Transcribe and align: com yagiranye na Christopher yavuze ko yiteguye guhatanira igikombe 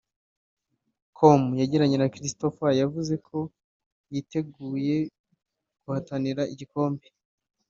com 1.17 1.41
yagiranye 1.61 1.97
na 1.99 2.11
Christopher 2.13 2.71
yavuze 2.81 3.13
ko 3.27 3.37
yiteguye 4.13 4.97
guhatanira 5.83 6.43
igikombe 6.53 7.05